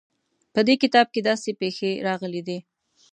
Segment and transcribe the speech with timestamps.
[0.53, 2.57] په دې کتاب کې داسې پېښې راغلې دي.